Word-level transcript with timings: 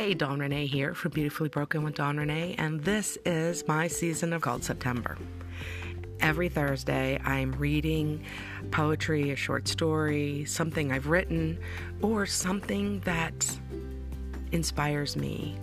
Hey, 0.00 0.14
Dawn 0.14 0.40
Renee 0.40 0.64
here 0.64 0.94
from 0.94 1.12
Beautifully 1.12 1.50
Broken 1.50 1.84
with 1.84 1.96
Dawn 1.96 2.16
Renee, 2.16 2.54
and 2.56 2.82
this 2.82 3.18
is 3.26 3.68
my 3.68 3.86
season 3.86 4.32
of 4.32 4.40
called 4.40 4.64
September. 4.64 5.18
Every 6.20 6.48
Thursday, 6.48 7.20
I'm 7.22 7.52
reading 7.52 8.24
poetry, 8.70 9.30
a 9.30 9.36
short 9.36 9.68
story, 9.68 10.46
something 10.46 10.90
I've 10.90 11.08
written, 11.08 11.58
or 12.00 12.24
something 12.24 13.00
that 13.00 13.58
inspires 14.52 15.16
me 15.16 15.58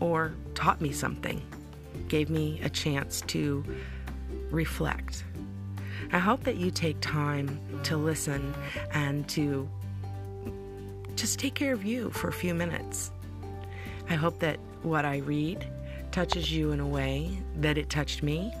or 0.00 0.34
taught 0.56 0.80
me 0.80 0.90
something, 0.90 1.40
gave 2.08 2.30
me 2.30 2.60
a 2.64 2.68
chance 2.68 3.20
to 3.28 3.64
reflect. 4.50 5.22
I 6.12 6.18
hope 6.18 6.42
that 6.42 6.56
you 6.56 6.72
take 6.72 7.00
time 7.00 7.60
to 7.84 7.96
listen 7.96 8.56
and 8.90 9.28
to 9.28 9.68
just 11.14 11.38
take 11.38 11.54
care 11.54 11.74
of 11.74 11.84
you 11.84 12.10
for 12.10 12.26
a 12.26 12.32
few 12.32 12.54
minutes. 12.54 13.12
I 14.10 14.14
hope 14.14 14.38
that 14.38 14.58
what 14.82 15.04
I 15.04 15.18
read 15.18 15.66
touches 16.12 16.50
you 16.50 16.72
in 16.72 16.80
a 16.80 16.86
way 16.86 17.30
that 17.56 17.76
it 17.76 17.90
touched 17.90 18.22
me, 18.22 18.54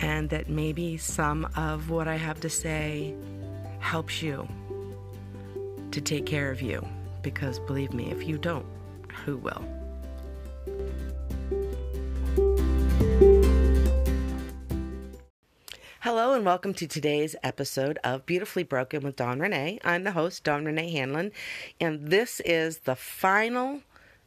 and 0.00 0.28
that 0.30 0.48
maybe 0.48 0.96
some 0.96 1.48
of 1.56 1.88
what 1.88 2.08
I 2.08 2.16
have 2.16 2.40
to 2.40 2.50
say 2.50 3.14
helps 3.78 4.22
you 4.22 4.48
to 5.92 6.00
take 6.00 6.26
care 6.26 6.50
of 6.50 6.60
you. 6.60 6.84
Because 7.22 7.60
believe 7.60 7.92
me, 7.92 8.10
if 8.10 8.26
you 8.26 8.38
don't, 8.38 8.66
who 9.24 9.36
will? 9.36 9.64
Hello 16.00 16.32
and 16.34 16.44
welcome 16.44 16.74
to 16.74 16.88
today's 16.88 17.36
episode 17.44 18.00
of 18.02 18.26
Beautifully 18.26 18.64
Broken 18.64 19.02
with 19.04 19.14
Dawn 19.14 19.38
Renee. 19.38 19.78
I'm 19.84 20.02
the 20.02 20.10
host, 20.10 20.42
Dawn 20.42 20.64
Renee 20.64 20.90
Hanlon, 20.90 21.30
and 21.80 22.08
this 22.08 22.40
is 22.40 22.78
the 22.78 22.96
final 22.96 23.82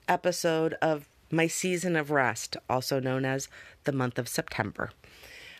episode 0.07 0.75
of 0.81 1.07
my 1.31 1.47
season 1.47 1.95
of 1.95 2.11
rest, 2.11 2.57
also 2.69 2.99
known 2.99 3.25
as 3.25 3.49
the 3.83 3.91
month 3.91 4.19
of 4.19 4.27
September. 4.27 4.91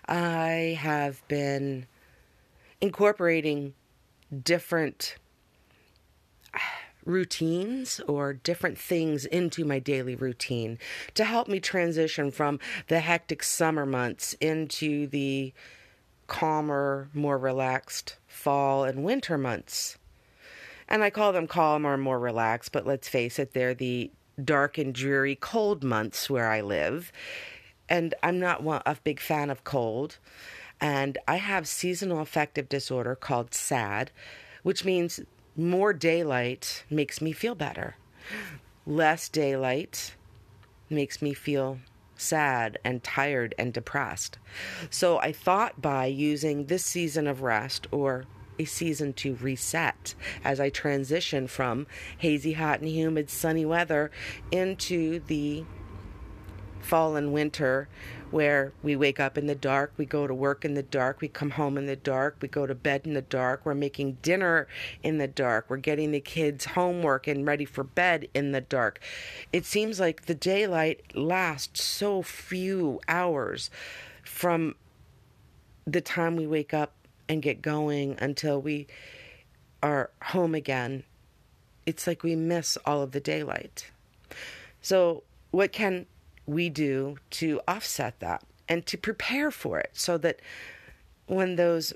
I 0.07 0.77
have 0.79 1.25
been 1.27 1.87
incorporating 2.81 3.73
different 4.43 5.15
uh, 6.53 6.59
routines 7.05 7.99
or 8.07 8.33
different 8.33 8.77
things 8.77 9.25
into 9.25 9.65
my 9.65 9.79
daily 9.79 10.15
routine 10.15 10.77
to 11.15 11.23
help 11.23 11.47
me 11.47 11.59
transition 11.59 12.31
from 12.31 12.59
the 12.87 12.99
hectic 12.99 13.43
summer 13.43 13.85
months 13.85 14.33
into 14.39 15.07
the 15.07 15.53
calmer, 16.27 17.09
more 17.13 17.37
relaxed 17.37 18.17
fall 18.27 18.83
and 18.83 19.03
winter 19.03 19.37
months. 19.37 19.97
And 20.87 21.03
I 21.03 21.09
call 21.09 21.31
them 21.31 21.47
calmer, 21.47 21.97
more 21.97 22.19
relaxed, 22.19 22.71
but 22.71 22.85
let's 22.85 23.07
face 23.07 23.39
it, 23.39 23.53
they're 23.53 23.73
the 23.73 24.11
dark 24.43 24.77
and 24.77 24.93
dreary 24.93 25.35
cold 25.35 25.83
months 25.83 26.29
where 26.29 26.49
I 26.49 26.61
live. 26.61 27.11
And 27.89 28.15
I'm 28.23 28.39
not 28.39 28.63
a 28.65 28.97
big 29.03 29.19
fan 29.19 29.49
of 29.49 29.63
cold. 29.63 30.17
And 30.79 31.17
I 31.27 31.35
have 31.37 31.67
seasonal 31.67 32.19
affective 32.19 32.69
disorder 32.69 33.15
called 33.15 33.53
SAD, 33.53 34.11
which 34.63 34.85
means 34.85 35.19
more 35.55 35.93
daylight 35.93 36.83
makes 36.89 37.21
me 37.21 37.31
feel 37.31 37.55
better. 37.55 37.95
Less 38.85 39.29
daylight 39.29 40.15
makes 40.89 41.21
me 41.21 41.33
feel 41.33 41.79
sad 42.15 42.77
and 42.83 43.03
tired 43.03 43.53
and 43.57 43.73
depressed. 43.73 44.37
So 44.89 45.19
I 45.19 45.31
thought 45.31 45.81
by 45.81 46.05
using 46.05 46.65
this 46.65 46.83
season 46.85 47.27
of 47.27 47.41
rest 47.41 47.87
or 47.91 48.25
a 48.59 48.65
season 48.65 49.13
to 49.13 49.35
reset 49.35 50.15
as 50.43 50.59
I 50.59 50.69
transition 50.69 51.47
from 51.47 51.87
hazy, 52.17 52.53
hot, 52.53 52.79
and 52.79 52.89
humid 52.89 53.29
sunny 53.29 53.65
weather 53.65 54.11
into 54.51 55.19
the 55.19 55.65
fall 56.81 57.15
and 57.15 57.33
winter 57.33 57.87
where 58.33 58.73
we 58.81 58.95
wake 58.95 59.19
up 59.19 59.37
in 59.37 59.45
the 59.45 59.55
dark, 59.55 59.93
we 59.95 60.05
go 60.05 60.25
to 60.25 60.33
work 60.33 60.65
in 60.65 60.73
the 60.73 60.83
dark, 60.83 61.21
we 61.21 61.27
come 61.27 61.51
home 61.51 61.77
in 61.77 61.85
the 61.85 61.95
dark, 61.95 62.35
we 62.41 62.47
go 62.47 62.65
to 62.65 62.73
bed 62.73 63.01
in 63.05 63.13
the 63.13 63.21
dark, 63.21 63.61
we're 63.63 63.75
making 63.75 64.17
dinner 64.23 64.67
in 65.03 65.19
the 65.19 65.27
dark, 65.27 65.69
we're 65.69 65.77
getting 65.77 66.11
the 66.11 66.19
kids' 66.19 66.65
homework 66.65 67.27
and 67.27 67.45
ready 67.45 67.63
for 67.63 67.83
bed 67.83 68.27
in 68.33 68.51
the 68.51 68.61
dark. 68.61 68.99
It 69.51 69.65
seems 69.65 69.99
like 69.99 70.25
the 70.25 70.33
daylight 70.33 71.15
lasts 71.15 71.83
so 71.83 72.23
few 72.23 72.99
hours 73.07 73.69
from 74.23 74.75
the 75.85 76.01
time 76.01 76.35
we 76.35 76.47
wake 76.47 76.73
up 76.73 76.93
and 77.27 77.41
get 77.41 77.61
going 77.61 78.17
until 78.19 78.61
we 78.61 78.87
are 79.81 80.09
home 80.21 80.55
again. 80.55 81.03
It's 81.85 82.07
like 82.07 82.23
we 82.23 82.35
miss 82.35 82.77
all 82.85 83.01
of 83.01 83.11
the 83.11 83.19
daylight. 83.19 83.91
So, 84.81 85.23
what 85.51 85.71
can 85.71 86.05
we 86.45 86.69
do 86.69 87.17
to 87.31 87.61
offset 87.67 88.19
that 88.19 88.43
and 88.67 88.85
to 88.87 88.97
prepare 88.97 89.51
for 89.51 89.79
it 89.79 89.91
so 89.93 90.17
that 90.17 90.39
when 91.27 91.55
those 91.55 91.93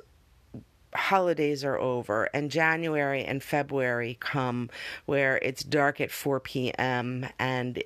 holidays 0.94 1.64
are 1.64 1.78
over 1.78 2.30
and 2.34 2.50
January 2.50 3.24
and 3.24 3.44
February 3.44 4.18
come 4.20 4.70
where 5.06 5.38
it's 5.42 5.64
dark 5.64 6.00
at 6.02 6.12
4 6.12 6.40
p.m. 6.40 7.28
and 7.38 7.84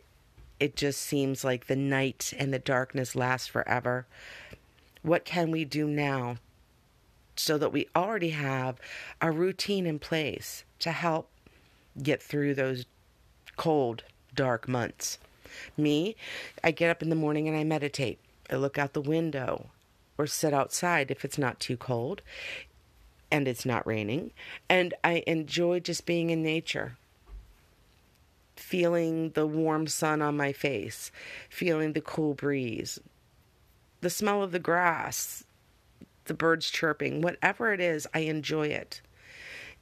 it 0.60 0.76
just 0.76 1.02
seems 1.02 1.44
like 1.44 1.68
the 1.68 1.76
night 1.76 2.34
and 2.38 2.54
the 2.54 2.60
darkness 2.60 3.16
last 3.16 3.50
forever. 3.50 4.06
What 5.02 5.26
can 5.26 5.50
we 5.52 5.66
do 5.66 5.88
now 5.88 6.38
so 7.42 7.58
that 7.58 7.74
we 7.74 7.88
already 7.96 8.30
have 8.30 8.80
a 9.20 9.32
routine 9.32 9.86
in 9.86 10.00
place 10.00 10.64
to 10.80 10.92
help 10.92 11.30
get 12.02 12.22
through 12.22 12.54
those 12.54 12.86
cold, 13.58 14.04
dark 14.36 14.68
months? 14.68 15.18
Me, 15.76 16.16
I 16.64 16.72
get 16.72 16.90
up 16.90 17.02
in 17.02 17.10
the 17.10 17.16
morning 17.16 17.48
and 17.48 17.58
I 17.58 17.64
meditate. 17.64 18.20
I 18.50 18.56
look 18.56 18.78
out 18.78 18.94
the 18.94 19.02
window 19.02 19.68
or 20.18 20.28
sit 20.28 20.54
outside 20.54 21.10
if 21.10 21.26
it's 21.26 21.38
not 21.38 21.60
too 21.60 21.78
cold 21.78 22.22
and 23.32 23.48
it's 23.48 23.66
not 23.66 23.88
raining. 23.88 24.32
And 24.70 24.94
I 25.04 25.24
enjoy 25.26 25.80
just 25.80 26.06
being 26.06 26.30
in 26.30 26.44
nature, 26.44 26.98
feeling 28.56 29.32
the 29.32 29.48
warm 29.48 29.88
sun 29.88 30.22
on 30.22 30.38
my 30.38 30.54
face, 30.54 31.12
feeling 31.50 31.94
the 31.94 32.02
cool 32.02 32.34
breeze, 32.34 33.00
the 34.02 34.10
smell 34.10 34.44
of 34.44 34.52
the 34.52 34.60
grass, 34.60 35.44
the 36.32 36.38
birds 36.38 36.70
chirping, 36.70 37.20
whatever 37.20 37.74
it 37.74 37.82
is, 37.82 38.08
I 38.14 38.20
enjoy 38.20 38.68
it 38.68 39.02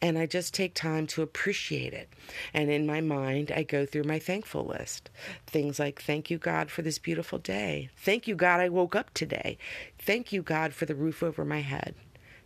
and 0.01 0.17
I 0.17 0.25
just 0.25 0.51
take 0.51 0.73
time 0.73 1.05
to 1.07 1.21
appreciate 1.21 1.93
it. 1.93 2.09
And 2.55 2.71
in 2.71 2.87
my 2.87 3.01
mind, 3.01 3.51
I 3.55 3.61
go 3.61 3.85
through 3.85 4.05
my 4.05 4.17
thankful 4.17 4.65
list. 4.65 5.11
Things 5.45 5.77
like, 5.77 6.01
Thank 6.01 6.31
you, 6.31 6.39
God, 6.39 6.71
for 6.71 6.81
this 6.81 6.97
beautiful 6.97 7.37
day. 7.37 7.89
Thank 7.97 8.27
you, 8.27 8.33
God, 8.33 8.61
I 8.61 8.69
woke 8.69 8.95
up 8.95 9.13
today. 9.13 9.59
Thank 9.99 10.33
you, 10.33 10.41
God, 10.41 10.73
for 10.73 10.87
the 10.87 10.95
roof 10.95 11.21
over 11.21 11.45
my 11.45 11.61
head. 11.61 11.93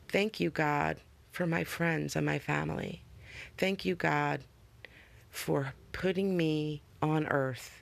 Thank 0.10 0.42
you, 0.42 0.50
God, 0.50 0.98
for 1.32 1.48
my 1.48 1.64
friends 1.64 2.18
and 2.18 2.26
my 2.26 2.40
family. 2.40 3.04
Thank 3.58 3.86
you, 3.86 3.96
God, 3.96 4.42
for 5.30 5.76
putting 5.94 6.36
me 6.36 6.82
on 7.02 7.26
earth 7.28 7.82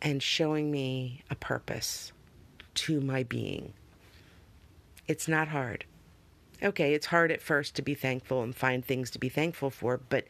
and 0.00 0.22
showing 0.22 0.70
me 0.70 1.22
a 1.28 1.34
purpose 1.34 2.12
to 2.74 3.00
my 3.00 3.24
being. 3.24 3.72
It's 5.08 5.26
not 5.26 5.48
hard 5.48 5.84
okay, 6.62 6.94
it's 6.94 7.06
hard 7.06 7.30
at 7.30 7.42
first 7.42 7.74
to 7.76 7.82
be 7.82 7.94
thankful 7.94 8.42
and 8.42 8.54
find 8.54 8.84
things 8.84 9.10
to 9.10 9.18
be 9.18 9.28
thankful 9.28 9.70
for, 9.70 10.00
but 10.08 10.24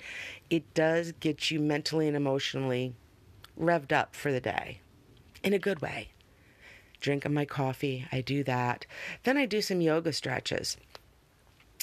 it 0.50 0.75
does 0.75 1.12
get 1.12 1.50
you 1.50 1.61
mentally 1.61 2.06
and 2.06 2.16
emotionally 2.16 2.94
revved 3.59 3.93
up 3.93 4.15
for 4.15 4.33
the 4.33 4.41
day 4.41 4.81
in 5.43 5.53
a 5.53 5.59
good 5.59 5.81
way. 5.81 6.09
Drinking 7.00 7.34
my 7.34 7.44
coffee, 7.44 8.06
I 8.11 8.21
do 8.21 8.43
that. 8.44 8.84
Then 9.22 9.37
I 9.37 9.47
do 9.47 9.62
some 9.62 9.81
yoga 9.81 10.12
stretches. 10.12 10.77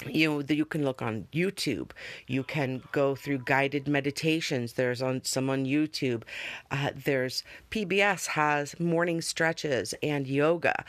You 0.06 0.30
know, 0.30 0.54
you 0.54 0.66
can 0.66 0.84
look 0.84 1.02
on 1.02 1.28
YouTube. 1.32 1.92
You 2.28 2.44
can 2.44 2.84
go 2.92 3.16
through 3.16 3.40
guided 3.46 3.88
meditations. 3.88 4.74
There's 4.74 5.02
on 5.02 5.24
some 5.24 5.50
on 5.50 5.64
YouTube. 5.64 6.24
Uh, 6.70 6.90
there's 6.94 7.46
PBS 7.72 8.28
has 8.28 8.78
morning 8.78 9.22
stretches 9.22 9.94
and 10.04 10.28
yoga. 10.28 10.84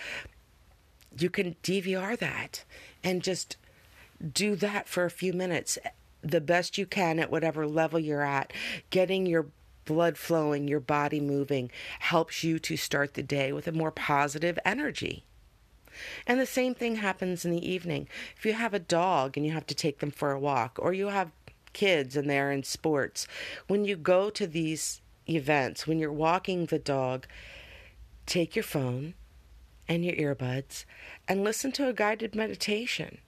You 1.18 1.30
can 1.30 1.56
DVR 1.62 2.18
that 2.18 2.64
and 3.02 3.22
just 3.22 3.56
do 4.32 4.56
that 4.56 4.88
for 4.88 5.04
a 5.04 5.10
few 5.10 5.32
minutes 5.32 5.78
the 6.22 6.40
best 6.40 6.76
you 6.76 6.86
can 6.86 7.18
at 7.18 7.30
whatever 7.30 7.66
level 7.66 7.98
you're 7.98 8.22
at. 8.22 8.52
Getting 8.90 9.26
your 9.26 9.46
blood 9.84 10.18
flowing, 10.18 10.66
your 10.68 10.80
body 10.80 11.20
moving 11.20 11.70
helps 12.00 12.42
you 12.42 12.58
to 12.58 12.76
start 12.76 13.14
the 13.14 13.22
day 13.22 13.52
with 13.52 13.68
a 13.68 13.72
more 13.72 13.90
positive 13.90 14.58
energy. 14.64 15.24
And 16.26 16.38
the 16.38 16.46
same 16.46 16.74
thing 16.74 16.96
happens 16.96 17.44
in 17.44 17.52
the 17.52 17.66
evening. 17.66 18.08
If 18.36 18.44
you 18.44 18.52
have 18.52 18.74
a 18.74 18.78
dog 18.78 19.36
and 19.36 19.46
you 19.46 19.52
have 19.52 19.66
to 19.66 19.74
take 19.74 20.00
them 20.00 20.10
for 20.10 20.32
a 20.32 20.38
walk, 20.38 20.78
or 20.80 20.92
you 20.92 21.08
have 21.08 21.30
kids 21.72 22.16
and 22.16 22.28
they're 22.28 22.52
in 22.52 22.64
sports, 22.64 23.26
when 23.66 23.84
you 23.84 23.96
go 23.96 24.28
to 24.30 24.46
these 24.46 25.00
events, 25.28 25.86
when 25.86 25.98
you're 25.98 26.12
walking 26.12 26.66
the 26.66 26.78
dog, 26.78 27.26
take 28.26 28.56
your 28.56 28.62
phone 28.62 29.14
and 29.88 30.04
your 30.04 30.14
earbuds 30.16 30.84
and 31.28 31.44
listen 31.44 31.72
to 31.72 31.88
a 31.88 31.92
guided 31.92 32.34
meditation 32.34 33.18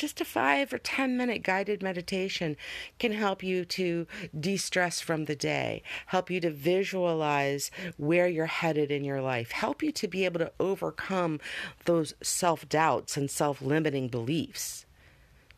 just 0.00 0.20
a 0.20 0.24
five 0.24 0.72
or 0.72 0.78
10 0.78 1.14
minute 1.14 1.42
guided 1.42 1.82
meditation 1.82 2.56
can 2.98 3.12
help 3.12 3.42
you 3.42 3.66
to 3.66 4.06
de 4.38 4.56
stress 4.56 4.98
from 4.98 5.26
the 5.26 5.36
day, 5.36 5.82
help 6.06 6.30
you 6.30 6.40
to 6.40 6.50
visualize 6.50 7.70
where 7.98 8.26
you're 8.26 8.46
headed 8.46 8.90
in 8.90 9.04
your 9.04 9.20
life, 9.20 9.50
help 9.50 9.82
you 9.82 9.92
to 9.92 10.08
be 10.08 10.24
able 10.24 10.38
to 10.38 10.52
overcome 10.58 11.38
those 11.84 12.14
self 12.22 12.66
doubts 12.66 13.18
and 13.18 13.30
self 13.30 13.60
limiting 13.60 14.08
beliefs 14.08 14.86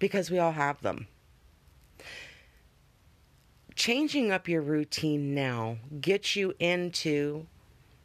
because 0.00 0.28
we 0.28 0.40
all 0.40 0.52
have 0.52 0.82
them. 0.82 1.06
Changing 3.76 4.32
up 4.32 4.48
your 4.48 4.60
routine 4.60 5.34
now 5.36 5.76
gets 6.00 6.34
you 6.34 6.52
into 6.58 7.46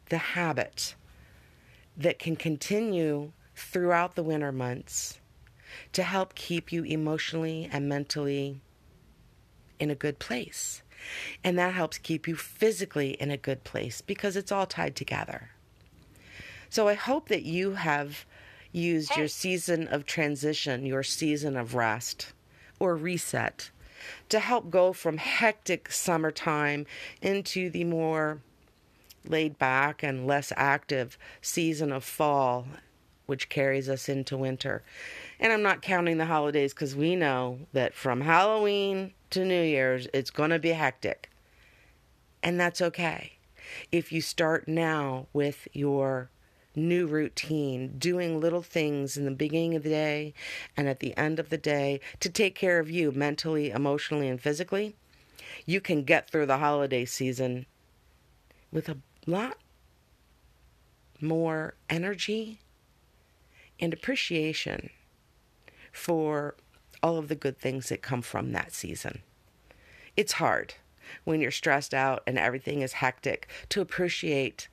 the 0.08 0.18
habit 0.18 0.94
that 1.98 2.18
can 2.18 2.36
continue 2.36 3.32
throughout 3.54 4.14
the 4.14 4.22
winter 4.22 4.52
months 4.52 5.20
to 5.92 6.02
help 6.02 6.34
keep 6.34 6.72
you 6.72 6.84
emotionally 6.84 7.68
and 7.70 7.88
mentally 7.88 8.60
in 9.78 9.90
a 9.90 9.94
good 9.94 10.18
place. 10.18 10.82
And 11.44 11.58
that 11.58 11.74
helps 11.74 11.98
keep 11.98 12.26
you 12.26 12.36
physically 12.36 13.10
in 13.10 13.30
a 13.30 13.36
good 13.36 13.64
place 13.64 14.00
because 14.00 14.36
it's 14.36 14.52
all 14.52 14.66
tied 14.66 14.96
together. 14.96 15.50
So 16.70 16.88
I 16.88 16.94
hope 16.94 17.28
that 17.28 17.42
you 17.42 17.72
have 17.72 18.24
used 18.72 19.16
your 19.16 19.28
season 19.28 19.88
of 19.88 20.06
transition, 20.06 20.84
your 20.84 21.02
season 21.02 21.56
of 21.56 21.74
rest 21.74 22.32
or 22.78 22.96
reset 22.96 23.70
to 24.28 24.38
help 24.38 24.70
go 24.70 24.92
from 24.92 25.16
hectic 25.16 25.90
summertime 25.90 26.86
into 27.20 27.70
the 27.70 27.84
more 27.84 28.40
laid 29.28 29.58
back 29.58 30.02
and 30.02 30.26
less 30.26 30.52
active 30.56 31.18
season 31.40 31.92
of 31.92 32.04
fall, 32.04 32.66
which 33.26 33.48
carries 33.48 33.88
us 33.88 34.08
into 34.08 34.36
winter. 34.36 34.82
And 35.38 35.52
I'm 35.52 35.62
not 35.62 35.82
counting 35.82 36.18
the 36.18 36.26
holidays 36.26 36.72
because 36.72 36.96
we 36.96 37.14
know 37.14 37.60
that 37.72 37.94
from 37.94 38.22
Halloween 38.22 39.12
to 39.30 39.44
New 39.44 39.62
Year's, 39.62 40.08
it's 40.12 40.30
going 40.30 40.50
to 40.50 40.58
be 40.58 40.70
hectic. 40.70 41.30
And 42.42 42.58
that's 42.58 42.80
okay. 42.80 43.32
If 43.92 44.12
you 44.12 44.20
start 44.20 44.66
now 44.66 45.26
with 45.32 45.68
your 45.72 46.30
new 46.74 47.06
routine, 47.06 47.98
doing 47.98 48.40
little 48.40 48.62
things 48.62 49.16
in 49.16 49.24
the 49.24 49.30
beginning 49.30 49.74
of 49.74 49.82
the 49.82 49.90
day 49.90 50.34
and 50.76 50.88
at 50.88 51.00
the 51.00 51.16
end 51.16 51.38
of 51.38 51.50
the 51.50 51.58
day 51.58 52.00
to 52.20 52.30
take 52.30 52.54
care 52.54 52.78
of 52.78 52.90
you 52.90 53.10
mentally, 53.12 53.70
emotionally, 53.70 54.28
and 54.28 54.40
physically, 54.40 54.94
you 55.66 55.80
can 55.80 56.04
get 56.04 56.30
through 56.30 56.46
the 56.46 56.58
holiday 56.58 57.04
season 57.04 57.66
with 58.72 58.88
a 58.88 58.98
lot 59.28 59.58
more 61.20 61.74
energy 61.90 62.58
and 63.78 63.92
appreciation 63.92 64.90
for 65.92 66.54
all 67.02 67.18
of 67.18 67.28
the 67.28 67.34
good 67.34 67.58
things 67.58 67.88
that 67.88 68.02
come 68.02 68.22
from 68.22 68.52
that 68.52 68.72
season. 68.72 69.20
It's 70.16 70.34
hard 70.34 70.74
when 71.24 71.40
you're 71.40 71.50
stressed 71.50 71.94
out 71.94 72.22
and 72.26 72.38
everything 72.38 72.80
is 72.80 72.94
hectic 72.94 73.48
to 73.68 73.80
appreciate 73.80 74.68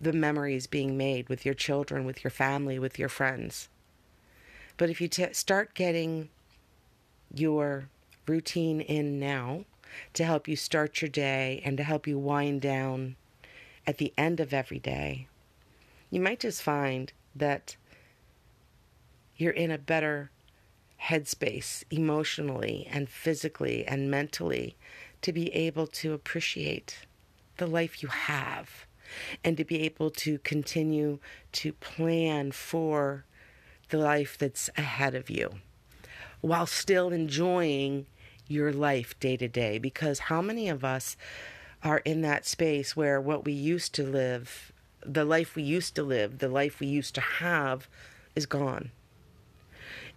the 0.00 0.12
memories 0.12 0.66
being 0.66 0.96
made 0.96 1.28
with 1.28 1.44
your 1.44 1.54
children, 1.54 2.04
with 2.04 2.24
your 2.24 2.30
family, 2.30 2.78
with 2.78 2.98
your 2.98 3.08
friends. 3.08 3.68
But 4.76 4.90
if 4.90 5.00
you 5.00 5.08
t- 5.08 5.32
start 5.32 5.74
getting 5.74 6.28
your 7.34 7.88
routine 8.26 8.80
in 8.80 9.18
now 9.18 9.64
to 10.14 10.24
help 10.24 10.46
you 10.46 10.56
start 10.56 11.02
your 11.02 11.08
day 11.08 11.60
and 11.64 11.76
to 11.76 11.82
help 11.82 12.06
you 12.06 12.18
wind 12.18 12.60
down 12.60 13.16
at 13.88 13.96
the 13.96 14.12
end 14.18 14.38
of 14.38 14.52
every 14.52 14.78
day, 14.78 15.26
you 16.10 16.20
might 16.20 16.40
just 16.40 16.62
find 16.62 17.10
that 17.34 17.74
you're 19.38 19.50
in 19.50 19.70
a 19.70 19.78
better 19.78 20.30
headspace 21.04 21.84
emotionally 21.90 22.86
and 22.90 23.08
physically 23.08 23.86
and 23.86 24.10
mentally 24.10 24.76
to 25.22 25.32
be 25.32 25.50
able 25.54 25.86
to 25.86 26.12
appreciate 26.12 27.06
the 27.56 27.66
life 27.66 28.02
you 28.02 28.10
have 28.10 28.84
and 29.42 29.56
to 29.56 29.64
be 29.64 29.80
able 29.80 30.10
to 30.10 30.38
continue 30.40 31.18
to 31.52 31.72
plan 31.72 32.52
for 32.52 33.24
the 33.88 33.96
life 33.96 34.36
that's 34.36 34.68
ahead 34.76 35.14
of 35.14 35.30
you 35.30 35.50
while 36.42 36.66
still 36.66 37.08
enjoying 37.08 38.04
your 38.48 38.70
life 38.70 39.18
day 39.18 39.38
to 39.38 39.48
day. 39.48 39.78
Because 39.78 40.18
how 40.18 40.42
many 40.42 40.68
of 40.68 40.84
us 40.84 41.16
are 41.82 41.98
in 41.98 42.22
that 42.22 42.46
space 42.46 42.96
where 42.96 43.20
what 43.20 43.44
we 43.44 43.52
used 43.52 43.94
to 43.94 44.02
live, 44.02 44.72
the 45.04 45.24
life 45.24 45.54
we 45.54 45.62
used 45.62 45.94
to 45.94 46.02
live, 46.02 46.38
the 46.38 46.48
life 46.48 46.80
we 46.80 46.86
used 46.86 47.14
to 47.14 47.20
have, 47.20 47.88
is 48.34 48.46
gone? 48.46 48.90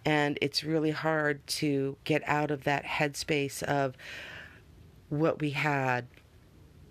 And 0.04 0.38
it's 0.42 0.64
really 0.64 0.90
hard 0.90 1.46
to 1.46 1.96
get 2.04 2.22
out 2.26 2.50
of 2.50 2.64
that 2.64 2.84
headspace 2.84 3.62
of 3.62 3.96
what 5.08 5.40
we 5.40 5.50
had 5.50 6.06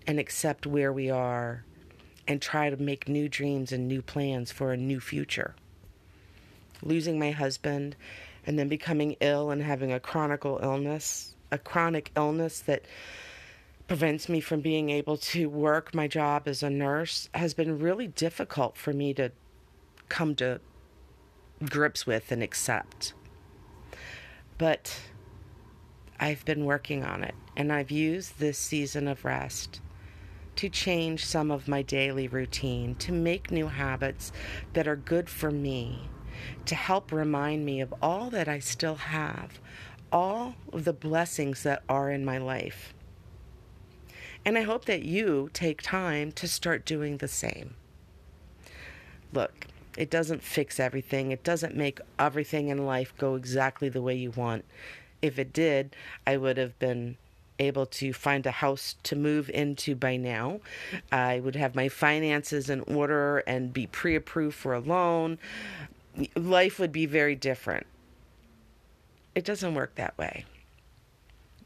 and 0.06 0.18
accept 0.18 0.66
where 0.66 0.92
we 0.92 1.10
are 1.10 1.64
and 2.26 2.40
try 2.40 2.70
to 2.70 2.76
make 2.76 3.08
new 3.08 3.28
dreams 3.28 3.72
and 3.72 3.86
new 3.86 4.00
plans 4.00 4.50
for 4.50 4.72
a 4.72 4.76
new 4.76 5.00
future. 5.00 5.54
Losing 6.82 7.18
my 7.18 7.30
husband 7.30 7.96
and 8.46 8.58
then 8.58 8.68
becoming 8.68 9.16
ill 9.20 9.50
and 9.50 9.62
having 9.62 9.92
a 9.92 10.00
chronic 10.00 10.44
illness, 10.44 11.34
a 11.50 11.58
chronic 11.58 12.10
illness 12.16 12.60
that 12.60 12.84
prevents 13.92 14.26
me 14.26 14.40
from 14.40 14.62
being 14.62 14.88
able 14.88 15.18
to 15.18 15.50
work 15.50 15.94
my 15.94 16.08
job 16.08 16.48
as 16.48 16.62
a 16.62 16.70
nurse 16.70 17.28
has 17.34 17.52
been 17.52 17.78
really 17.78 18.06
difficult 18.06 18.74
for 18.74 18.90
me 18.94 19.12
to 19.12 19.30
come 20.08 20.34
to 20.34 20.58
grips 21.68 22.06
with 22.06 22.32
and 22.32 22.42
accept. 22.42 23.12
But 24.56 24.98
I've 26.18 26.42
been 26.46 26.64
working 26.64 27.04
on 27.04 27.22
it, 27.22 27.34
and 27.54 27.70
I've 27.70 27.90
used 27.90 28.38
this 28.38 28.56
season 28.56 29.06
of 29.08 29.26
rest 29.26 29.82
to 30.56 30.70
change 30.70 31.26
some 31.26 31.50
of 31.50 31.68
my 31.68 31.82
daily 31.82 32.28
routine, 32.28 32.94
to 32.94 33.12
make 33.12 33.50
new 33.50 33.66
habits 33.66 34.32
that 34.72 34.88
are 34.88 34.96
good 34.96 35.28
for 35.28 35.50
me, 35.50 36.08
to 36.64 36.74
help 36.74 37.12
remind 37.12 37.66
me 37.66 37.82
of 37.82 37.92
all 38.00 38.30
that 38.30 38.48
I 38.48 38.58
still 38.58 38.94
have, 38.94 39.60
all 40.10 40.54
of 40.72 40.86
the 40.86 40.94
blessings 40.94 41.62
that 41.64 41.82
are 41.90 42.10
in 42.10 42.24
my 42.24 42.38
life. 42.38 42.94
And 44.44 44.58
I 44.58 44.62
hope 44.62 44.86
that 44.86 45.02
you 45.02 45.50
take 45.52 45.82
time 45.82 46.32
to 46.32 46.48
start 46.48 46.84
doing 46.84 47.18
the 47.18 47.28
same. 47.28 47.74
Look, 49.32 49.66
it 49.96 50.10
doesn't 50.10 50.42
fix 50.42 50.80
everything. 50.80 51.30
It 51.30 51.44
doesn't 51.44 51.76
make 51.76 52.00
everything 52.18 52.68
in 52.68 52.86
life 52.86 53.14
go 53.18 53.34
exactly 53.34 53.88
the 53.88 54.02
way 54.02 54.14
you 54.14 54.30
want. 54.30 54.64
If 55.20 55.38
it 55.38 55.52
did, 55.52 55.94
I 56.26 56.36
would 56.36 56.56
have 56.56 56.78
been 56.78 57.16
able 57.58 57.86
to 57.86 58.12
find 58.12 58.44
a 58.46 58.50
house 58.50 58.96
to 59.04 59.14
move 59.14 59.48
into 59.50 59.94
by 59.94 60.16
now. 60.16 60.60
I 61.12 61.40
would 61.40 61.54
have 61.54 61.74
my 61.74 61.88
finances 61.88 62.68
in 62.68 62.80
order 62.80 63.38
and 63.38 63.72
be 63.72 63.86
pre 63.86 64.16
approved 64.16 64.56
for 64.56 64.74
a 64.74 64.80
loan. 64.80 65.38
Life 66.34 66.78
would 66.78 66.92
be 66.92 67.06
very 67.06 67.36
different. 67.36 67.86
It 69.34 69.44
doesn't 69.44 69.74
work 69.74 69.94
that 69.94 70.16
way. 70.18 70.44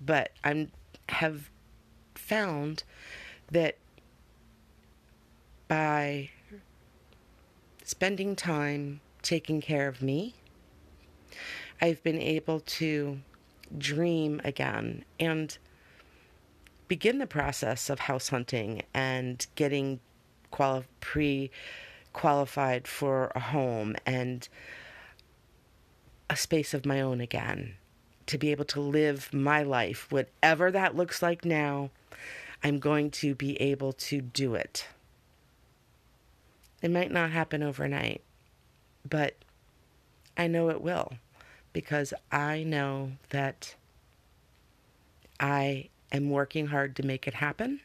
But 0.00 0.32
I'm 0.44 0.70
have 1.08 1.50
found 2.26 2.82
that 3.50 3.76
by 5.68 6.30
spending 7.84 8.34
time 8.34 9.00
taking 9.22 9.60
care 9.60 9.86
of 9.86 10.02
me, 10.02 10.34
I've 11.80 12.02
been 12.02 12.20
able 12.20 12.60
to 12.60 13.20
dream 13.78 14.40
again 14.44 15.04
and 15.20 15.56
begin 16.88 17.18
the 17.18 17.26
process 17.26 17.90
of 17.90 18.00
house 18.00 18.28
hunting 18.28 18.82
and 18.94 19.46
getting 19.54 20.00
quali- 20.50 20.84
pre 21.00 21.50
qualified 22.12 22.88
for 22.88 23.30
a 23.34 23.40
home 23.40 23.94
and 24.06 24.48
a 26.30 26.36
space 26.36 26.72
of 26.72 26.86
my 26.86 27.00
own 27.00 27.20
again 27.20 27.74
to 28.26 28.38
be 28.38 28.50
able 28.50 28.64
to 28.66 28.80
live 28.80 29.32
my 29.32 29.62
life, 29.62 30.10
whatever 30.10 30.70
that 30.70 30.96
looks 30.96 31.22
like 31.22 31.44
now. 31.44 31.90
I'm 32.62 32.78
going 32.78 33.10
to 33.12 33.34
be 33.34 33.60
able 33.60 33.92
to 33.92 34.20
do 34.20 34.54
it. 34.54 34.86
It 36.82 36.90
might 36.90 37.10
not 37.10 37.30
happen 37.30 37.62
overnight, 37.62 38.22
but 39.08 39.34
I 40.36 40.46
know 40.46 40.70
it 40.70 40.80
will 40.80 41.12
because 41.72 42.12
I 42.32 42.62
know 42.62 43.12
that 43.30 43.74
I 45.38 45.90
am 46.12 46.30
working 46.30 46.68
hard 46.68 46.96
to 46.96 47.02
make 47.02 47.26
it 47.26 47.34
happen. 47.34 47.80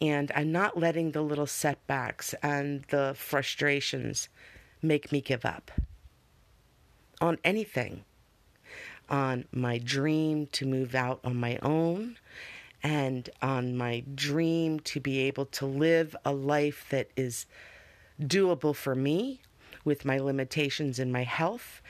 And 0.00 0.30
I'm 0.34 0.52
not 0.52 0.78
letting 0.78 1.12
the 1.12 1.22
little 1.22 1.46
setbacks 1.46 2.34
and 2.42 2.84
the 2.88 3.14
frustrations 3.16 4.28
make 4.82 5.10
me 5.10 5.20
give 5.20 5.44
up 5.44 5.70
on 7.20 7.38
anything. 7.44 8.04
On 9.08 9.44
my 9.52 9.78
dream 9.78 10.46
to 10.48 10.66
move 10.66 10.94
out 10.94 11.20
on 11.22 11.36
my 11.36 11.58
own, 11.62 12.16
and 12.82 13.28
on 13.40 13.76
my 13.76 14.04
dream 14.14 14.80
to 14.80 15.00
be 15.00 15.20
able 15.20 15.46
to 15.46 15.66
live 15.66 16.16
a 16.24 16.32
life 16.32 16.86
that 16.90 17.08
is 17.16 17.46
doable 18.20 18.74
for 18.74 18.94
me 18.94 19.40
with 19.84 20.04
my 20.04 20.18
limitations 20.18 20.98
in 20.98 21.12
my 21.12 21.22
health 21.22 21.80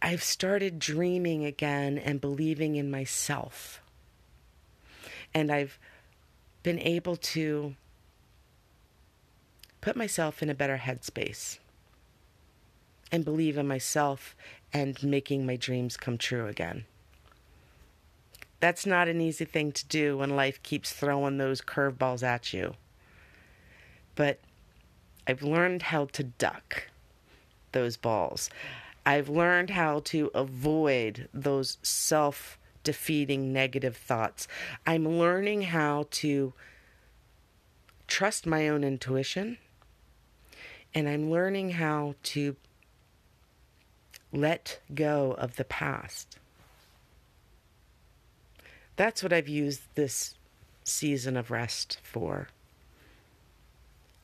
I've 0.00 0.22
started 0.22 0.78
dreaming 0.78 1.44
again 1.44 1.98
and 1.98 2.20
believing 2.20 2.76
in 2.76 2.90
myself. 2.90 3.80
And 5.34 5.50
I've 5.50 5.78
been 6.62 6.78
able 6.78 7.16
to 7.16 7.74
put 9.80 9.96
myself 9.96 10.42
in 10.42 10.50
a 10.50 10.54
better 10.54 10.78
headspace 10.78 11.58
and 13.10 13.24
believe 13.24 13.56
in 13.58 13.66
myself 13.66 14.36
and 14.72 15.02
making 15.02 15.46
my 15.46 15.56
dreams 15.56 15.96
come 15.96 16.18
true 16.18 16.46
again. 16.46 16.84
That's 18.60 18.86
not 18.86 19.08
an 19.08 19.20
easy 19.20 19.44
thing 19.44 19.72
to 19.72 19.86
do 19.86 20.18
when 20.18 20.30
life 20.30 20.62
keeps 20.62 20.92
throwing 20.92 21.38
those 21.38 21.60
curveballs 21.60 22.22
at 22.22 22.52
you. 22.52 22.74
But 24.14 24.40
I've 25.26 25.42
learned 25.42 25.82
how 25.82 26.06
to 26.06 26.24
duck 26.24 26.88
those 27.72 27.96
balls. 27.96 28.50
I've 29.06 29.28
learned 29.28 29.70
how 29.70 30.00
to 30.06 30.30
avoid 30.34 31.28
those 31.32 31.78
self 31.82 32.58
defeating 32.82 33.52
negative 33.52 33.96
thoughts. 33.96 34.48
I'm 34.86 35.06
learning 35.18 35.62
how 35.62 36.06
to 36.10 36.52
trust 38.06 38.46
my 38.46 38.68
own 38.68 38.82
intuition. 38.82 39.58
And 40.94 41.08
I'm 41.08 41.30
learning 41.30 41.70
how 41.72 42.14
to 42.24 42.56
let 44.32 44.80
go 44.94 45.34
of 45.38 45.56
the 45.56 45.64
past. 45.64 46.38
That's 48.96 49.22
what 49.22 49.32
I've 49.32 49.48
used 49.48 49.82
this 49.94 50.34
season 50.84 51.36
of 51.36 51.50
rest 51.50 52.00
for. 52.02 52.48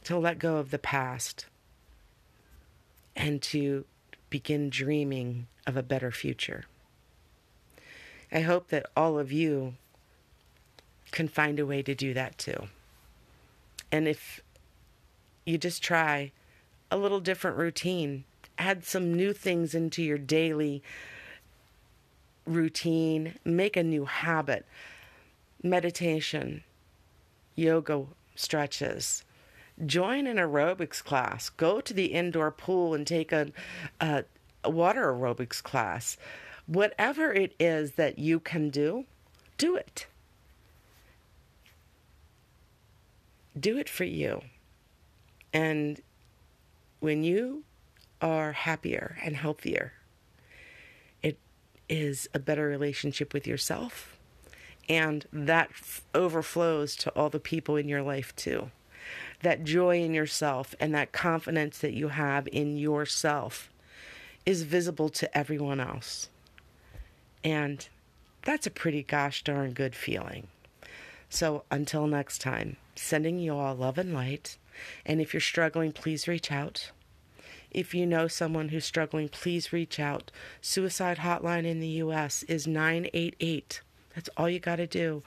To 0.05 0.19
let 0.19 0.39
go 0.39 0.57
of 0.57 0.71
the 0.71 0.79
past 0.79 1.47
and 3.17 3.41
to 3.43 3.85
begin 4.29 4.69
dreaming 4.69 5.47
of 5.67 5.77
a 5.77 5.83
better 5.83 6.11
future. 6.11 6.65
I 8.33 8.41
hope 8.41 8.69
that 8.69 8.87
all 8.97 9.19
of 9.19 9.31
you 9.31 9.75
can 11.13 11.29
find 11.29 11.61
a 11.61 11.67
way 11.67 11.83
to 11.83 11.95
do 11.95 12.13
that 12.15 12.37
too. 12.37 12.67
And 13.93 14.09
if 14.09 14.41
you 15.47 15.57
just 15.57 15.83
try 15.83 16.33
a 16.91 16.97
little 16.97 17.21
different 17.21 17.57
routine, 17.57 18.25
add 18.59 18.85
some 18.85 19.15
new 19.15 19.33
things 19.33 19.75
into 19.75 20.03
your 20.03 20.19
daily 20.19 20.83
routine, 22.47 23.35
make 23.45 23.77
a 23.77 23.83
new 23.83 24.05
habit, 24.05 24.67
meditation, 25.63 26.63
yoga 27.55 28.05
stretches. 28.35 29.25
Join 29.85 30.27
an 30.27 30.37
aerobics 30.37 31.03
class. 31.03 31.51
Go 31.51 31.81
to 31.81 31.93
the 31.93 32.07
indoor 32.07 32.51
pool 32.51 32.95
and 32.95 33.07
take 33.07 33.33
a, 33.33 33.51
a, 34.01 34.25
water 34.65 35.13
aerobics 35.13 35.63
class. 35.63 36.17
Whatever 36.67 37.33
it 37.33 37.55
is 37.59 37.93
that 37.93 38.19
you 38.19 38.39
can 38.41 38.71
do, 38.71 39.05
do 39.59 39.77
it. 39.77 40.07
Do 43.59 43.79
it 43.79 43.89
for 43.89 44.05
you. 44.05 44.43
And 45.53 46.01
when 47.01 47.23
you 47.23 47.65
are 48.21 48.53
happier 48.53 49.19
and 49.23 49.37
healthier, 49.37 49.93
it 51.23 51.39
is 51.89 52.29
a 52.35 52.39
better 52.39 52.67
relationship 52.67 53.33
with 53.33 53.47
yourself. 53.47 54.17
And 54.89 55.27
that 55.33 55.71
f- 55.71 56.03
overflows 56.15 56.95
to 56.97 57.11
all 57.11 57.31
the 57.31 57.41
people 57.41 57.77
in 57.77 57.89
your 57.89 58.03
life 58.03 58.35
too. 58.37 58.71
That 59.43 59.65
joy 59.65 60.03
in 60.03 60.15
yourself 60.15 60.75
and 60.81 60.95
that 60.95 61.13
confidence 61.13 61.79
that 61.79 61.95
you 61.95 62.09
have 62.09 62.49
in 62.49 62.77
yourself 62.77 63.71
is 64.47 64.63
visible 64.63 65.09
to 65.11 65.37
everyone 65.37 65.81
else. 65.81 66.29
And 67.43 67.87
that's 68.43 68.67
a 68.67 68.71
pretty 68.71 69.03
gosh 69.03 69.43
darn 69.43 69.73
good 69.73 69.95
feeling. 69.95 70.49
So 71.29 71.65
until 71.71 72.07
next 72.07 72.41
time, 72.41 72.77
sending 72.95 73.39
you 73.39 73.55
all 73.55 73.75
love 73.75 73.99
and 73.99 74.15
light. 74.15 74.57
And 75.05 75.21
if 75.21 75.33
you're 75.33 75.41
struggling, 75.41 75.93
please 75.93 76.29
reach 76.29 76.53
out. 76.53 76.91
If 77.75 77.93
you 77.93 78.07
know 78.07 78.29
someone 78.29 78.69
who's 78.69 78.85
struggling, 78.85 79.29
please 79.29 79.73
reach 79.73 79.99
out. 79.99 80.31
Suicide 80.61 81.19
hotline 81.19 81.67
in 81.67 81.81
the 81.81 81.89
US 81.89 82.45
is 82.45 82.67
988. 82.67 83.83
That's 84.15 84.31
all 84.37 84.49
you 84.49 84.61
got 84.61 84.77
to 84.77 84.87
do. 84.87 85.25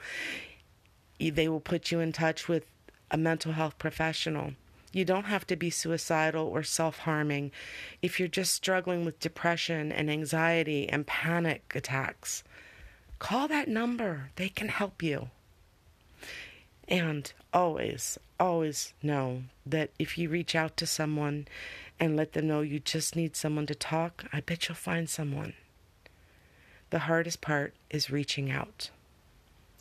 They 1.20 1.48
will 1.48 1.60
put 1.60 1.92
you 1.92 2.00
in 2.00 2.12
touch 2.12 2.48
with 2.48 2.64
a 3.10 3.18
mental 3.18 3.52
health 3.52 3.78
professional. 3.78 4.54
You 4.92 5.04
don't 5.04 5.24
have 5.24 5.46
to 5.48 5.56
be 5.56 5.68
suicidal 5.68 6.46
or 6.46 6.62
self 6.62 7.00
harming. 7.00 7.52
If 8.00 8.18
you're 8.18 8.28
just 8.28 8.54
struggling 8.54 9.04
with 9.04 9.20
depression 9.20 9.92
and 9.92 10.10
anxiety 10.10 10.88
and 10.88 11.06
panic 11.06 11.72
attacks, 11.74 12.42
call 13.18 13.46
that 13.48 13.68
number. 13.68 14.30
They 14.36 14.48
can 14.48 14.68
help 14.68 15.02
you. 15.02 15.28
And 16.88 17.30
always, 17.52 18.18
always 18.40 18.94
know 19.02 19.42
that 19.66 19.90
if 19.98 20.16
you 20.16 20.30
reach 20.30 20.54
out 20.54 20.76
to 20.78 20.86
someone 20.86 21.46
and 22.00 22.16
let 22.16 22.32
them 22.32 22.48
know 22.48 22.62
you 22.62 22.80
just 22.80 23.14
need 23.14 23.36
someone 23.36 23.66
to 23.66 23.74
talk, 23.74 24.24
I 24.32 24.40
bet 24.40 24.68
you'll 24.68 24.76
find 24.76 25.08
someone. 25.08 25.52
The 26.90 27.00
hardest 27.00 27.42
part 27.42 27.74
is 27.90 28.10
reaching 28.10 28.50
out. 28.50 28.90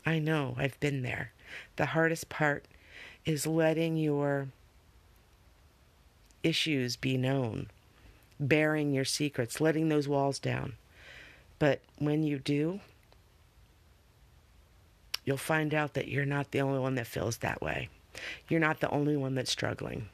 I 0.06 0.20
know, 0.20 0.56
I've 0.58 0.80
been 0.82 1.02
there. 1.02 1.32
The 1.78 1.88
hardest 1.88 2.28
part 2.28 2.66
is 3.26 3.48
letting 3.48 3.96
your 3.96 4.50
issues 6.44 6.98
be 6.98 7.18
known, 7.18 7.68
bearing 8.40 8.94
your 8.94 9.06
secrets, 9.06 9.62
letting 9.62 9.88
those 9.88 10.08
walls 10.08 10.40
down. 10.40 10.74
But 11.60 11.80
when 11.98 12.24
you 12.24 12.40
do, 12.40 12.82
you'll 15.28 15.36
find 15.36 15.74
out 15.74 15.94
that 15.94 16.08
you're 16.08 16.26
not 16.26 16.52
the 16.52 16.62
only 16.62 16.80
one 16.80 16.96
that 16.96 17.06
feels 17.06 17.38
that 17.38 17.62
way. 17.62 17.90
You're 18.48 18.62
not 18.62 18.80
the 18.80 18.90
only 18.90 19.18
one 19.18 19.36
that's 19.36 19.52
struggling. 19.52 20.08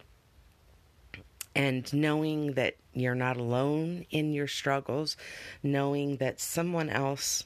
And 1.56 1.94
knowing 1.94 2.54
that 2.54 2.78
you're 2.96 3.14
not 3.14 3.38
alone 3.38 4.08
in 4.10 4.34
your 4.34 4.48
struggles, 4.48 5.16
knowing 5.62 6.18
that 6.18 6.42
someone 6.42 6.90
else 6.90 7.44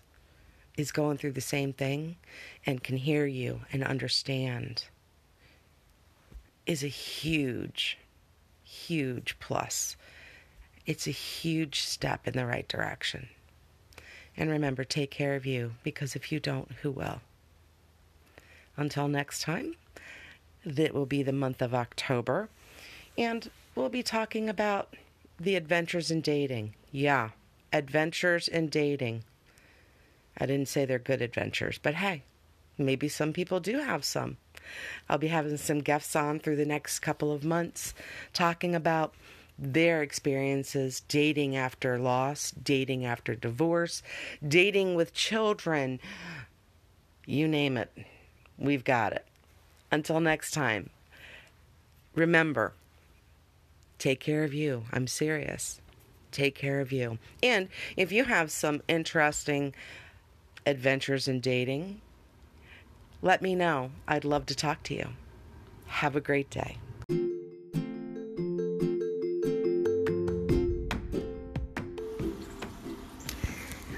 is 0.77 0.93
going 0.93 1.17
through 1.17 1.33
the 1.33 1.41
same 1.41 1.74
thing 1.74 2.15
and 2.65 2.81
can 2.81 2.95
hear 2.95 3.25
you 3.25 3.59
and 3.74 3.83
understand 3.83 4.86
is 6.65 6.86
a 6.86 6.88
huge 6.88 7.97
huge 8.63 9.36
plus. 9.39 9.97
It's 10.86 11.07
a 11.07 11.12
huge 11.12 11.81
step 11.81 12.27
in 12.27 12.33
the 12.33 12.45
right 12.45 12.67
direction. 12.67 13.27
And 14.38 14.50
remember, 14.50 14.86
take 14.86 15.12
care 15.12 15.36
of 15.36 15.45
you 15.45 15.74
because 15.83 16.15
if 16.15 16.31
you 16.31 16.39
don't, 16.39 16.71
who 16.81 16.91
will? 16.91 17.21
Until 18.77 19.07
next 19.07 19.41
time, 19.41 19.75
that 20.65 20.93
will 20.93 21.05
be 21.05 21.24
the 21.24 21.34
month 21.34 21.62
of 21.62 21.74
October. 21.74 22.50
And 23.17 23.50
we'll 23.75 23.89
be 23.89 24.03
talking 24.03 24.48
about 24.48 24.93
the 25.39 25.55
adventures 25.55 26.12
in 26.12 26.22
dating. 26.22 26.75
Yeah, 26.91 27.29
adventures 27.74 28.48
in 28.48 28.69
dating. 28.69 29.24
I 30.38 30.46
didn't 30.46 30.67
say 30.67 30.86
they're 30.86 31.00
good 31.00 31.22
adventures, 31.22 31.79
but 31.81 31.96
hey, 31.96 32.24
maybe 32.77 33.10
some 33.10 33.34
people 33.34 33.60
do 33.60 33.79
have 33.79 34.05
some. 34.05 34.38
I'll 35.10 35.17
be 35.17 35.27
having 35.27 35.57
some 35.57 35.79
guests 35.79 36.15
on 36.15 36.39
through 36.39 36.57
the 36.57 36.65
next 36.65 37.00
couple 37.00 37.31
of 37.31 37.43
months 37.43 37.93
talking 38.34 38.75
about 38.75 39.13
their 39.57 40.03
experiences 40.03 41.01
dating 41.07 41.55
after 41.55 41.98
loss, 41.98 42.51
dating 42.51 43.05
after 43.05 43.34
divorce, 43.34 44.03
dating 44.48 44.96
with 44.96 45.13
children. 45.13 46.00
You 47.25 47.48
name 47.48 47.77
it, 47.77 47.91
we've 48.57 48.83
got 48.83 49.13
it. 49.13 49.25
Until 49.91 50.19
next 50.19 50.51
time, 50.51 50.89
remember 52.15 52.73
take 53.99 54.19
care 54.19 54.43
of 54.43 54.53
you. 54.53 54.83
I'm 54.91 55.07
serious. 55.07 55.81
Take 56.31 56.55
care 56.55 56.81
of 56.81 56.91
you. 56.91 57.17
And 57.41 57.69
if 57.95 58.11
you 58.11 58.25
have 58.25 58.51
some 58.51 58.81
interesting 58.87 59.73
adventures 60.65 61.27
in 61.27 61.39
dating, 61.39 62.01
let 63.21 63.41
me 63.41 63.55
know. 63.55 63.91
I'd 64.07 64.25
love 64.25 64.45
to 64.47 64.55
talk 64.55 64.83
to 64.83 64.93
you. 64.93 65.09
Have 65.87 66.15
a 66.15 66.21
great 66.21 66.49
day. 66.49 66.77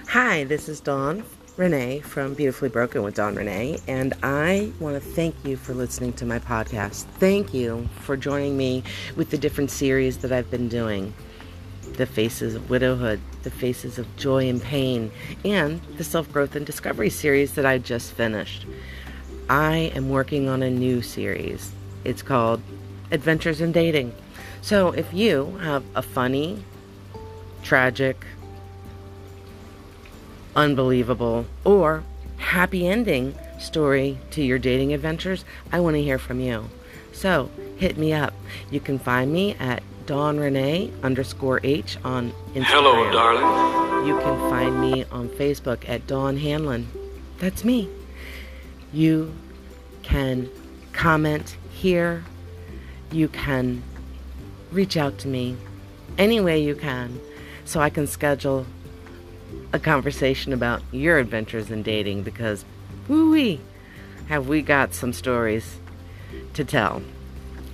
Hi, 0.10 0.44
this 0.44 0.70
is 0.70 0.80
Dawn 0.80 1.24
Renee 1.60 2.00
from 2.00 2.36
Beautifully 2.36 2.70
Broken 2.70 3.04
with 3.04 3.16
Dawn 3.16 3.36
Renee, 3.36 3.80
and 3.86 4.14
I 4.24 4.72
want 4.80 4.96
to 4.96 5.02
thank 5.02 5.36
you 5.44 5.58
for 5.58 5.74
listening 5.74 6.14
to 6.14 6.26
my 6.26 6.40
podcast. 6.40 7.04
Thank 7.20 7.54
you 7.54 7.90
for 8.00 8.16
joining 8.16 8.56
me 8.56 8.82
with 9.18 9.30
the 9.30 9.38
different 9.38 9.70
series 9.70 10.20
that 10.20 10.32
I've 10.32 10.50
been 10.50 10.70
doing 10.70 11.14
the 11.98 12.06
faces 12.06 12.56
of 12.56 12.70
widowhood, 12.70 13.20
the 13.44 13.52
faces 13.52 14.00
of 14.00 14.08
joy 14.16 14.48
and 14.48 14.62
pain, 14.62 15.12
and 15.44 15.82
the 15.98 16.04
self 16.06 16.32
growth 16.32 16.56
and 16.56 16.66
discovery 16.66 17.10
series 17.10 17.56
that 17.56 17.66
I 17.66 17.78
just 17.78 18.14
finished. 18.14 18.66
I 19.50 19.92
am 19.94 20.10
working 20.10 20.48
on 20.48 20.64
a 20.64 20.70
new 20.70 21.02
series. 21.02 21.74
It's 22.06 22.22
called 22.22 22.62
Adventures 23.12 23.60
in 23.60 23.74
Dating. 23.74 24.16
So 24.62 24.92
if 24.92 25.14
you 25.14 25.58
have 25.58 25.84
a 25.94 26.02
funny, 26.02 26.64
tragic, 27.64 28.26
unbelievable 30.56 31.46
or 31.64 32.04
happy 32.38 32.88
ending 32.88 33.36
story 33.60 34.18
to 34.32 34.42
your 34.42 34.60
dating 34.60 34.94
adventures, 34.94 35.46
I 35.72 35.80
want 35.80 35.96
to 35.96 36.02
hear 36.02 36.18
from 36.18 36.40
you. 36.40 36.70
So 37.12 37.50
hit 37.78 37.98
me 37.98 38.14
up. 38.14 38.34
You 38.72 38.80
can 38.80 39.00
find 39.00 39.32
me 39.32 39.56
at 39.56 39.84
Dawn 40.06 40.40
Renee 40.40 40.92
underscore 41.04 41.60
H 41.64 41.98
on 42.04 42.32
Instagram. 42.54 42.64
Hello, 42.64 43.12
darling. 43.12 44.08
You 44.08 44.18
can 44.20 44.50
find 44.50 44.80
me 44.80 45.06
on 45.12 45.30
Facebook 45.30 45.88
at 45.88 46.08
Dawn 46.08 46.38
Hanlon. 46.38 46.88
That's 47.38 47.64
me. 47.64 47.90
You 48.92 49.34
can 50.02 50.50
comment 50.94 51.58
here. 51.70 52.24
You 53.12 53.28
can 53.28 53.84
reach 54.72 54.98
out 54.98 55.18
to 55.20 55.28
me 55.28 55.58
any 56.18 56.40
way 56.40 56.60
you 56.64 56.76
can 56.76 57.20
so 57.66 57.80
I 57.80 57.90
can 57.90 58.08
schedule 58.08 58.66
a 59.74 59.80
conversation 59.80 60.54
about 60.54 60.82
your 60.92 61.18
adventures 61.18 61.72
in 61.72 61.84
dating 61.84 62.24
because, 62.24 62.66
woo 63.08 63.60
have 64.28 64.48
we 64.48 64.62
got 64.62 64.94
some 64.94 65.14
stories 65.14 65.80
to 66.54 66.64
tell. 66.64 67.02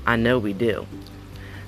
I 0.05 0.15
know 0.15 0.39
we 0.39 0.53
do. 0.53 0.87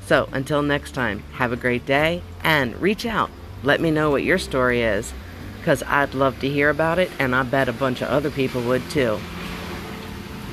So 0.06 0.30
until 0.32 0.62
next 0.62 0.92
time, 0.92 1.24
have 1.34 1.52
a 1.52 1.58
great 1.58 1.86
day 1.86 2.22
and 2.42 2.76
reach 2.82 3.06
out. 3.06 3.30
Let 3.64 3.82
me 3.82 3.92
know 3.92 4.10
what 4.10 4.24
your 4.24 4.38
story 4.38 4.82
is 4.82 5.14
because 5.60 5.84
I'd 5.84 6.14
love 6.14 6.40
to 6.40 6.50
hear 6.50 6.70
about 6.70 7.00
it 7.00 7.12
and 7.20 7.36
I 7.36 7.44
bet 7.44 7.68
a 7.68 7.74
bunch 7.74 8.02
of 8.02 8.08
other 8.08 8.30
people 8.30 8.62
would 8.64 8.90
too. 8.90 9.20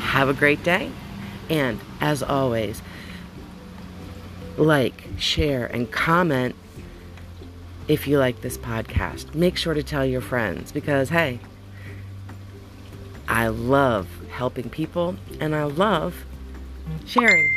Have 0.01 0.29
a 0.29 0.35
great 0.35 0.65
day 0.65 0.91
and 1.49 1.79
as 2.01 2.23
always, 2.23 2.83
like, 4.57 5.05
share, 5.19 5.67
and 5.67 5.91
comment 5.91 6.55
if 7.89 8.07
you 8.07 8.19
like 8.19 8.41
this 8.41 8.57
podcast. 8.59 9.35
Make 9.35 9.57
sure 9.57 9.75
to 9.75 9.83
tell 9.83 10.05
your 10.05 10.21
friends 10.21 10.73
because, 10.73 11.11
hey, 11.11 11.41
I 13.29 13.49
love 13.49 14.09
helping 14.31 14.71
people 14.71 15.17
and 15.41 15.55
I 15.55 15.65
love 15.65 16.25
sharing. 17.07 17.54